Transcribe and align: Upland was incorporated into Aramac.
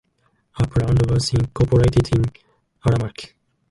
Upland 0.59 1.11
was 1.11 1.31
incorporated 1.31 2.11
into 2.15 2.31
Aramac. 2.87 3.33